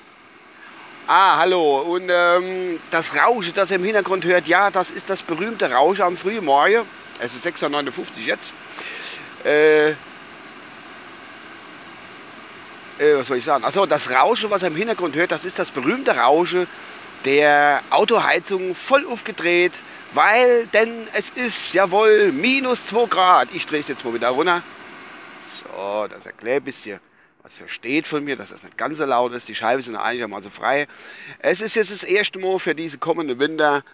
Ah, 1.09 1.39
hallo. 1.39 1.81
Und 1.81 2.09
ähm, 2.09 2.79
das 2.93 3.17
Rauschen, 3.17 3.55
das 3.55 3.73
ihr 3.73 3.79
im 3.79 3.85
Hintergrund 3.85 4.25
hört, 4.25 4.47
ja, 4.47 4.71
das 4.71 4.93
ist 4.93 5.11
das 5.11 5.25
berühmte 5.25 5.73
Rauschen 5.73 6.03
am 6.03 6.17
frühen 6.17 6.45
Morgen. 6.45 6.87
Es 7.19 7.35
ist 7.35 7.45
6.59 7.45 7.99
Uhr 7.99 8.07
jetzt. 8.25 8.55
Äh, 9.43 9.95
äh, 13.03 13.17
was 13.17 13.27
soll 13.27 13.39
ich 13.39 13.45
sagen? 13.45 13.65
Achso, 13.65 13.87
das 13.87 14.11
Rauschen, 14.11 14.51
was 14.51 14.63
ihr 14.63 14.69
im 14.69 14.77
Hintergrund 14.77 15.17
hört, 15.17 15.33
das 15.33 15.45
ist 15.45 15.59
das 15.59 15.71
berühmte 15.71 16.17
Rauschen 16.17 16.67
der 17.25 17.83
Autoheizung 17.91 18.75
voll 18.75 19.07
aufgedreht, 19.07 19.73
weil, 20.13 20.67
denn 20.69 21.07
es 21.13 21.31
ist, 21.31 21.73
jawohl, 21.73 22.33
minus 22.33 22.87
2 22.87 23.07
Grad. 23.07 23.49
Ich 23.53 23.67
drehe 23.67 23.81
es 23.81 23.89
jetzt 23.89 24.05
mal 24.05 24.15
wieder 24.15 24.31
runter. 24.31 24.63
So, 25.61 26.07
das 26.09 26.25
erklärt 26.27 26.63
ein 26.63 26.65
bisschen 26.65 27.01
was 27.43 27.53
versteht 27.55 28.07
von 28.07 28.23
mir, 28.23 28.37
dass 28.37 28.51
das 28.51 28.63
nicht 28.63 28.79
ganz 28.79 28.99
so 28.99 29.05
laut 29.05 29.33
ist. 29.33 29.49
Die 29.49 29.55
Scheiben 29.55 29.83
sind 29.83 29.97
einigermaßen 29.97 30.51
frei. 30.51 30.87
Es 31.41 31.61
ist 31.61 31.75
jetzt 31.75 31.91
das 31.91 32.05
erste 32.05 32.39
Mal 32.39 32.59
für 32.59 32.75
diese 32.75 32.99
kommende 32.99 33.39
Winter, 33.39 33.85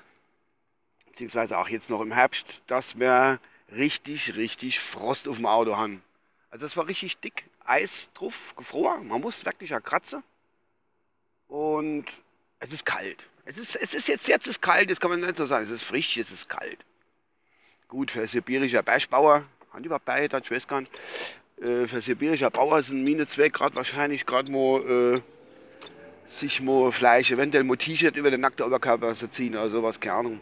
beziehungsweise 1.06 1.58
auch 1.58 1.68
jetzt 1.68 1.88
noch 1.88 2.02
im 2.02 2.12
Herbst, 2.12 2.62
dass 2.66 2.98
wir 2.98 3.40
richtig, 3.74 4.36
richtig 4.36 4.80
Frost 4.80 5.28
auf 5.28 5.36
dem 5.36 5.46
Auto 5.46 5.76
haben. 5.76 6.02
Also 6.50 6.64
das 6.64 6.76
war 6.76 6.86
richtig 6.86 7.18
dick, 7.18 7.44
Eis 7.64 8.10
drauf, 8.14 8.54
gefroren. 8.56 9.08
Man 9.08 9.20
muss 9.20 9.44
wirklich 9.44 9.70
kratzen. 9.84 10.22
Und 11.46 12.06
es 12.58 12.72
ist 12.72 12.84
kalt. 12.84 13.24
Es 13.44 13.58
ist, 13.58 13.76
es 13.76 13.94
ist 13.94 14.08
jetzt, 14.08 14.28
jetzt 14.28 14.46
ist 14.46 14.60
kalt, 14.60 14.90
das 14.90 15.00
kann 15.00 15.10
man 15.10 15.20
nicht 15.20 15.36
so 15.36 15.46
sagen. 15.46 15.64
Es 15.64 15.70
ist 15.70 15.82
frisch, 15.82 16.16
es 16.16 16.30
ist 16.30 16.48
kalt. 16.48 16.84
Gut, 17.88 18.10
für 18.10 18.26
sibirischer 18.26 18.82
Bergbauer, 18.82 19.44
haben 19.72 19.82
die 19.82 19.86
überhaupt 19.86 20.04
bei, 20.04 20.28
das 20.28 20.50
weiß 20.50 20.68
gar 20.68 20.80
nicht 20.80 20.92
äh, 21.60 21.86
für 21.86 22.00
sibirischer 22.00 22.50
Bauer 22.50 22.82
sind 22.82 23.02
minus 23.02 23.30
2 23.30 23.48
Grad 23.48 23.74
wahrscheinlich 23.74 24.26
gerade 24.26 24.50
mal 24.50 25.16
äh, 25.16 25.20
sich 26.30 26.60
mal 26.60 26.92
Fleisch, 26.92 27.30
eventuell 27.30 27.64
mal 27.64 27.76
T-Shirt 27.76 28.16
über 28.16 28.30
den 28.30 28.40
nackten 28.40 28.64
Oberkörper 28.64 29.14
zu 29.14 29.28
ziehen 29.30 29.54
oder 29.54 29.70
sowas, 29.70 29.98
keine 29.98 30.14
Ahnung. 30.14 30.40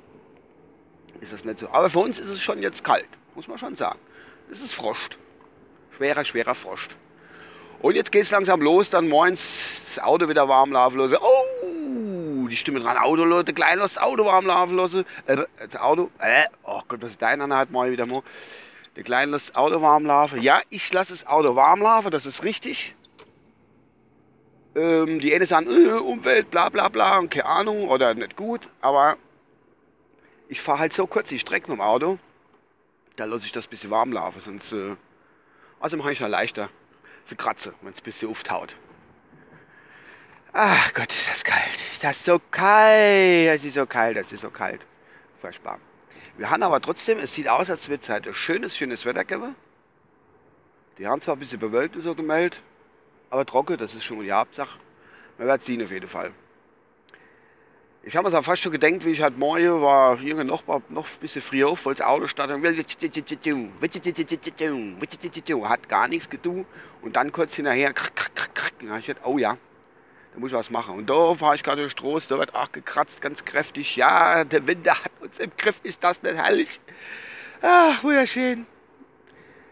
Ist 1.21 1.33
das 1.33 1.45
nicht 1.45 1.61
so. 1.61 1.69
Aber 1.69 1.89
für 1.89 2.01
uns 2.01 2.19
ist 2.19 2.29
es 2.29 2.43
schon 2.43 2.61
jetzt 2.61 2.83
kalt, 2.83 3.09
muss 3.35 3.49
man 3.49 3.57
schon 3.57 3.77
sagen. 3.77 3.99
Es 4.51 4.61
ist 4.61 4.75
Frost. 4.75 5.17
Schwerer, 5.97 6.25
schwerer 6.25 6.55
Frost. 6.55 6.95
Und 7.81 7.95
jetzt 7.95 8.13
geht 8.13 8.23
es 8.23 8.31
langsam 8.31 8.61
los, 8.61 8.91
dann 8.91 9.09
morgens 9.09 9.81
das 9.95 10.05
Auto 10.05 10.29
wieder 10.29 10.49
warm 10.49 10.73
laufen 10.73 10.99
lassen. 10.99 11.17
Oh, 11.21 12.49
die 12.49 12.57
Stimme 12.57 12.81
dran, 12.81 12.97
Auto, 12.97 13.25
Leute, 13.25 13.53
klein 13.53 13.79
das 13.79 13.99
Auto 13.99 14.25
warm 14.25 14.47
laufen 14.47 14.77
lassen. 14.77 15.05
Äh, 15.27 15.45
das 15.59 15.77
Auto, 15.77 16.11
äh, 16.19 16.45
oh 16.65 16.81
Gott, 16.89 17.03
was 17.03 17.13
ist 17.13 17.23
dein 17.23 17.53
hat 17.53 17.71
mal 17.71 17.91
wieder 17.91 18.07
mal. 18.07 18.23
Der 18.97 19.05
Kleine 19.05 19.33
lässt 19.33 19.51
das 19.51 19.57
Auto 19.57 19.81
warm 19.83 20.07
laufen. 20.07 20.41
Ja, 20.41 20.63
ich 20.71 20.91
lasse 20.93 21.13
das 21.13 21.27
Auto 21.27 21.55
warm 21.55 21.83
laufen, 21.83 22.11
das 22.11 22.25
ist 22.25 22.45
richtig. 22.45 22.95
Ähm, 24.75 25.21
die 25.21 25.35
eine 25.35 25.47
sagen, 25.47 25.69
äh, 25.71 25.93
Umwelt, 25.93 26.51
bla 26.51 26.69
bla 26.71 26.89
bla, 26.89 27.19
und 27.19 27.31
keine 27.31 27.47
Ahnung, 27.47 27.89
oder 27.89 28.15
nicht 28.15 28.37
gut, 28.37 28.69
aber 28.81 29.17
ich 30.49 30.61
fahre 30.61 30.81
halt 30.81 30.93
so 30.93 31.07
kurz 31.07 31.29
die 31.29 31.39
Strecke 31.39 31.71
mit 31.71 31.79
dem 31.79 31.83
Auto, 31.83 32.19
da 33.17 33.25
lasse 33.25 33.47
ich 33.47 33.53
das 33.53 33.67
bisschen 33.67 33.91
warm 33.91 34.13
laufen, 34.13 34.41
sonst, 34.43 34.73
äh, 34.73 34.97
also 35.81 35.97
mache 35.97 36.13
ich 36.13 36.21
ja 36.21 36.27
leichter, 36.27 36.71
für 37.25 37.37
Kratze, 37.37 37.75
wenn 37.83 37.93
es 37.93 38.01
ein 38.01 38.05
bisschen 38.05 38.31
auftaut. 38.31 38.75
Ach 40.53 40.95
Gott, 40.95 41.11
ist 41.11 41.29
das 41.29 41.45
kalt, 41.45 41.77
ist 41.93 42.03
das 42.03 42.25
so 42.25 42.41
kalt, 42.51 43.49
es 43.57 43.65
ist 43.65 43.75
so 43.75 43.85
kalt, 43.85 44.17
es 44.17 44.33
ist 44.33 44.41
so 44.41 44.51
kalt, 44.51 44.81
furchtbar. 45.41 45.79
Wir 46.39 46.51
haben 46.51 46.63
aber 46.63 46.81
trotzdem, 46.81 47.19
es 47.19 47.35
sieht 47.35 47.49
aus, 47.49 47.71
als 47.71 47.89
wird 47.89 48.03
es 48.03 48.11
ein 48.11 48.35
schönes, 48.35 48.77
schönes 48.77 49.05
Wetter 49.05 49.25
geben. 49.25 49.55
Die 50.99 51.07
haben 51.07 51.21
zwar 51.21 51.37
ein 51.37 51.39
bisschen 51.39 51.61
bewölkt 51.61 52.01
so 52.01 52.15
gemeldet, 52.15 52.63
aber 53.31 53.45
trocken, 53.45 53.77
das 53.77 53.95
ist 53.95 54.05
schon 54.05 54.21
die 54.21 54.33
Hauptsache. 54.33 54.79
Man 55.39 55.47
wird 55.47 55.65
sehen 55.65 55.83
auf 55.83 55.91
jeden 55.91 56.09
Fall. 56.09 56.33
Ich 58.07 58.15
habe 58.15 58.31
mir 58.31 58.39
auch 58.39 58.45
fast 58.45 58.63
schon 58.63 58.71
gedacht, 58.71 59.05
wie 59.05 59.11
ich 59.11 59.21
halt 59.21 59.37
morgen 59.37 59.83
war, 59.83 60.17
hier 60.17 60.45
noch, 60.45 60.65
noch 60.69 61.07
ein 61.09 61.21
bisschen 61.21 61.43
früher 61.43 61.69
auf, 61.69 61.87
weil 61.87 61.97
das 61.97 62.07
Auto 62.07 62.29
startet 62.29 62.63
hat 65.69 65.89
gar 65.89 66.07
nichts 66.07 66.31
getan 66.31 66.67
und 67.03 67.17
dann 67.17 67.33
kurz 67.33 67.57
hinterher, 67.57 67.91
ich 67.91 69.07
dachte, 69.07 69.21
oh 69.25 69.39
ja, 69.39 69.59
da 70.33 70.39
muss 70.39 70.53
ich 70.53 70.57
was 70.57 70.71
machen. 70.71 70.95
Und 70.95 71.11
da 71.11 71.35
fahre 71.35 71.57
ich 71.57 71.65
gerade 71.65 71.83
durch 71.83 71.91
Stroß, 71.91 72.29
da 72.29 72.39
wird 72.39 72.55
auch 72.55 72.71
gekratzt, 72.71 73.21
ganz 73.21 73.45
kräftig. 73.45 73.97
Ja, 73.97 74.45
der 74.45 74.65
Winter 74.69 75.03
hat 75.03 75.11
uns 75.21 75.41
im 75.41 75.51
Griff, 75.57 75.81
ist 75.83 76.05
das 76.05 76.23
nicht 76.23 76.37
herrlich? 76.37 76.81
Ach, 77.61 78.05
wunderschön. 78.05 78.67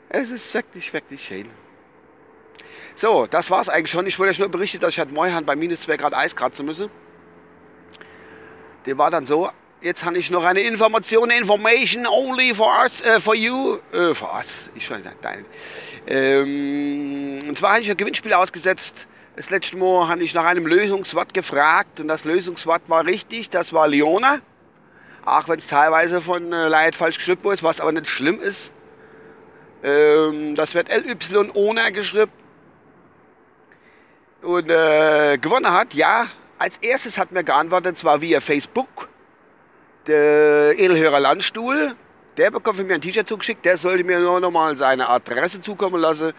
Es 0.09 0.31
ist 0.31 0.53
wirklich, 0.53 0.93
wirklich 0.93 1.25
schön. 1.25 1.49
So, 2.97 3.29
das 3.29 3.49
war's 3.53 3.69
eigentlich 3.69 3.93
schon. 3.93 4.09
Ich 4.09 4.19
wollte 4.19 4.33
euch 4.33 4.41
nur 4.41 4.49
berichten, 4.49 4.81
dass 4.81 4.95
ich 4.95 4.99
halt 4.99 5.13
morgen 5.13 5.47
bei 5.47 5.55
minus 5.55 5.83
2 5.83 5.99
Grad 5.99 6.15
Eis 6.15 6.35
kratzen 6.35 6.67
müsse. 6.67 6.91
Der 8.87 8.99
war 8.99 9.11
dann 9.11 9.27
so, 9.27 9.51
jetzt 9.81 10.05
habe 10.05 10.19
ich 10.19 10.31
noch 10.31 10.45
eine 10.45 10.61
Information, 10.61 11.31
Information 11.31 12.07
only 12.07 12.55
for 12.55 12.71
us, 12.83 13.01
äh, 13.03 13.21
for 13.21 13.35
you, 13.35 13.79
äh, 13.93 14.15
for 14.15 14.35
us, 14.35 14.71
ich 14.75 14.91
weiß 14.91 15.03
nicht, 15.03 15.17
dein. 15.23 15.45
Ähm, 16.07 17.43
und 17.49 17.59
zwar 17.59 17.73
habe 17.73 17.81
ich 17.81 17.91
ein 17.91 17.97
Gewinnspiel 17.97 18.33
ausgesetzt 18.35 19.07
das 19.37 19.51
letzte 19.51 19.77
Mal 19.77 20.07
habe 20.07 20.23
ich 20.23 20.33
nach 20.33 20.45
einem 20.45 20.65
Lösungswort 20.65 21.35
gefragt 21.35 21.99
und 21.99 22.07
das 22.07 22.25
Lösungswort 22.25 22.83
war 22.87 23.05
richtig, 23.05 23.51
das 23.51 23.73
war 23.73 23.89
Leona. 23.89 24.39
Auch 25.25 25.49
wenn 25.49 25.59
es 25.59 25.67
teilweise 25.67 26.21
von 26.21 26.53
äh, 26.53 26.69
Leid 26.69 26.95
falsch 26.95 27.17
geschrieben 27.17 27.51
ist, 27.51 27.65
was 27.65 27.81
aber 27.81 27.91
nicht 27.91 28.07
schlimm 28.07 28.41
ist. 28.41 28.73
Ähm, 29.83 30.55
das 30.55 30.75
wird 30.75 30.89
LY 30.89 31.51
ohne 31.55 31.91
geschrieben. 31.91 32.31
Und 34.43 34.71
äh, 34.71 35.37
gewonnen 35.39 35.73
hat, 35.73 35.95
ja, 35.95 36.27
als 36.59 36.79
erstes 36.79 37.19
hat 37.19 37.33
mir 37.33 37.45
geantwortet, 37.45 37.99
zwar 37.99 38.21
via 38.21 38.41
Facebook, 38.41 39.09
der 40.07 40.79
Edelhörer 40.79 41.21
Landstuhl. 41.21 41.97
Der 42.37 42.51
bekommt 42.51 42.79
von 42.79 42.87
mir 42.87 42.95
ein 42.95 43.01
T-Shirt 43.01 43.29
zugeschickt, 43.29 43.65
der 43.65 43.77
sollte 43.77 44.03
mir 44.03 44.19
nur 44.19 44.41
nochmal 44.41 44.77
seine 44.77 45.09
Adresse 45.09 45.61
zukommen 45.61 46.01
lassen. 46.01 46.33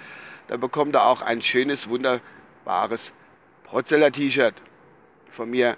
Dann 0.48 0.60
bekommt 0.60 0.94
er 0.96 1.06
auch 1.06 1.22
ein 1.22 1.42
schönes, 1.42 1.88
wunderbares 1.88 2.22
wahres 2.66 3.14
Potzeller 3.64 4.12
T-Shirt 4.12 4.56
von 5.32 5.50
mir 5.50 5.78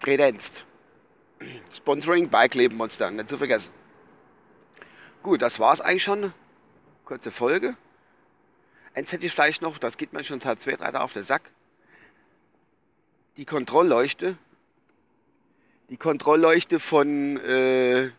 kredenzt. 0.00 0.64
Sponsoring 1.74 2.28
Bike 2.28 2.72
Monster, 2.72 3.10
nicht 3.10 3.28
zu 3.28 3.38
vergessen. 3.38 3.72
Gut, 5.22 5.42
das 5.42 5.58
war's 5.58 5.80
eigentlich 5.80 6.04
schon. 6.04 6.32
Kurze 7.04 7.30
Folge. 7.30 7.76
Eins 8.94 9.12
hätte 9.12 9.26
ich 9.26 9.32
vielleicht 9.32 9.60
noch, 9.60 9.78
das 9.78 9.96
geht 9.96 10.12
mir 10.12 10.24
schon 10.24 10.40
seit 10.40 10.62
zwei, 10.62 10.72
drei 10.72 10.86
Tagen 10.86 10.96
auf 10.98 11.12
den 11.12 11.24
Sack. 11.24 11.42
Die 13.36 13.44
Kontrollleuchte. 13.44 14.36
Die 15.88 15.96
Kontrollleuchte 15.96 16.80
von 16.80 17.36
äh, 17.38 18.10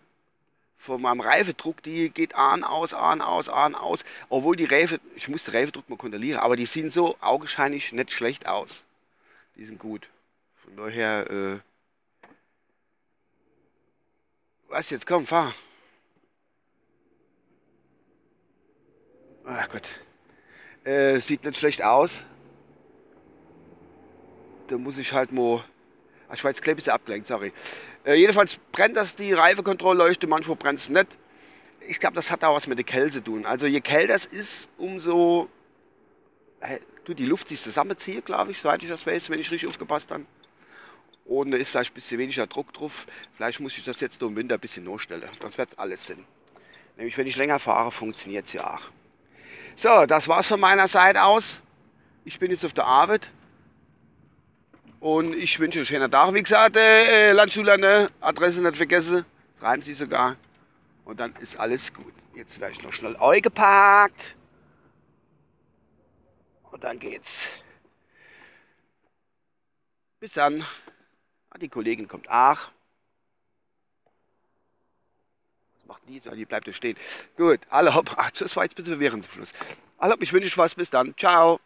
von 0.88 1.02
meinem 1.02 1.20
Reifedruck, 1.20 1.84
die 1.84 2.10
geht 2.10 2.34
an, 2.36 2.64
aus, 2.64 2.94
an, 2.94 3.22
aus, 3.22 3.50
an, 3.50 3.76
aus. 3.76 4.06
Obwohl 4.30 4.56
die 4.56 4.66
Reife, 4.66 5.02
ich 5.16 5.28
muss 5.28 5.44
den 5.44 5.54
Reifedruck 5.54 5.90
mal 5.90 5.98
kontrollieren, 5.98 6.40
aber 6.40 6.56
die 6.56 6.66
sehen 6.66 6.92
so 6.92 7.18
augenscheinlich 7.20 7.92
nicht 7.92 8.12
schlecht 8.12 8.48
aus. 8.48 8.86
Die 9.58 9.66
sind 9.66 9.80
gut. 9.80 10.08
Von 10.64 10.78
daher, 10.78 11.30
äh, 11.30 11.60
was 14.70 14.90
jetzt, 14.90 15.06
komm, 15.06 15.28
fahr. 15.28 15.54
Ach 19.46 19.70
Gott. 19.70 19.88
Äh, 20.86 21.20
sieht 21.20 21.44
nicht 21.44 21.58
schlecht 21.58 21.82
aus. 21.82 22.24
Da 24.68 24.78
muss 24.78 24.98
ich 24.98 25.14
halt 25.14 25.32
mal. 25.32 25.64
Ach, 26.30 26.34
ich 26.34 26.44
war 26.44 26.52
jetzt 26.52 26.68
ein 26.68 26.76
bisschen 26.76 26.94
abgelenkt, 26.94 27.28
sorry. 27.28 27.54
Äh, 28.04 28.16
jedenfalls 28.16 28.58
brennt 28.72 28.98
das 28.98 29.16
die 29.16 29.32
Reifekontrollleuchte, 29.32 30.28
manchmal 30.28 30.58
brennt 30.58 30.80
es 30.80 30.90
nicht. 30.90 31.08
Ich 31.88 32.00
glaube, 32.00 32.16
das 32.16 32.32
hat 32.32 32.44
auch 32.44 32.56
was 32.56 32.68
mit 32.68 32.78
der 32.78 32.86
Kälte 32.86 33.16
zu 33.16 33.24
tun. 33.24 33.46
Also 33.46 33.66
je 33.66 33.80
kälter 33.80 34.14
es 34.14 34.26
ist, 34.26 34.70
umso 34.78 35.50
äh, 36.60 36.80
du, 37.06 37.14
die 37.14 37.26
Luft 37.26 37.48
sich 37.48 37.62
zusammenzieht, 37.62 38.26
glaube 38.26 38.52
ich, 38.52 38.60
soweit 38.60 38.84
ich 38.84 38.90
das 38.90 39.06
weiß, 39.06 39.30
wenn 39.30 39.40
ich 39.40 39.50
richtig 39.52 39.70
aufgepasst 39.70 40.12
habe. 40.12 40.26
Und 41.26 41.52
da 41.52 41.58
ist 41.58 41.70
vielleicht 41.70 41.92
ein 41.92 41.96
bisschen 41.96 42.20
weniger 42.20 42.48
Druck 42.48 42.74
drauf. 42.74 43.06
Vielleicht 43.36 43.60
muss 43.60 43.78
ich 43.78 43.84
das 43.84 44.00
jetzt 44.00 44.22
im 44.22 44.36
Winter 44.36 44.56
ein 44.56 44.62
bisschen 44.62 44.86
nachstellen. 44.86 45.24
Das 45.40 45.58
wird 45.58 45.78
alles 45.78 46.08
Sinn. 46.08 46.26
Nämlich, 46.98 47.18
wenn 47.18 47.28
ich 47.28 47.38
länger 47.38 47.60
fahre, 47.60 47.92
funktioniert 47.92 48.48
es 48.48 48.54
ja 48.54 48.76
auch. 48.76 48.82
So, 49.76 50.06
das 50.06 50.28
war's 50.28 50.48
von 50.48 50.60
meiner 50.60 50.88
Seite 50.88 51.24
aus. 51.24 51.62
Ich 52.26 52.40
bin 52.40 52.50
jetzt 52.50 52.66
auf 52.66 52.74
der 52.74 52.86
Arbeit. 52.86 53.30
Und 55.00 55.34
ich 55.34 55.60
wünsche 55.60 55.80
einen 55.80 55.86
schönen 55.86 56.12
Tag. 56.12 56.34
Wie 56.34 56.42
gesagt, 56.44 56.76
äh, 56.76 57.32
Landschüler, 57.32 57.78
ne? 57.78 58.10
Adresse 58.20 58.62
nicht 58.62 58.78
vergessen. 58.78 59.26
Schreiben 59.60 59.84
Sie 59.84 59.94
sogar. 59.94 60.36
Und 61.06 61.20
dann 61.20 61.36
ist 61.38 61.58
alles 61.58 61.94
gut. 61.94 62.14
Jetzt 62.36 62.60
werde 62.60 62.74
ich 62.74 62.84
noch 62.84 62.94
schnell 62.94 63.16
Eu 63.20 63.40
gepackt. 63.42 64.36
Und 66.72 66.84
dann 66.84 67.00
geht's. 67.00 67.50
Bis 70.20 70.34
dann. 70.34 70.66
Ah, 71.50 71.58
die 71.60 71.70
Kollegin 71.70 72.08
kommt. 72.08 72.26
Ach. 72.30 72.72
Was 75.76 75.86
macht 75.86 76.02
die? 76.08 76.22
Ah, 76.28 76.36
Die 76.36 76.46
bleibt 76.46 76.68
da 76.68 76.74
stehen. 76.74 76.98
Gut, 77.38 77.60
alle 77.70 77.94
hopp. 77.94 78.14
Ach, 78.18 78.32
das 78.32 78.56
war 78.56 78.64
jetzt 78.64 78.74
ein 78.74 78.76
bisschen 78.78 78.94
verwirrend 78.94 79.24
zum 79.26 79.34
Schluss. 79.34 79.54
Alle 79.98 80.14
hopp, 80.14 80.22
ich 80.22 80.34
wünsche 80.34 80.48
euch 80.48 80.58
was. 80.58 80.76
Bis 80.76 80.90
dann. 80.90 81.16
Ciao. 81.18 81.60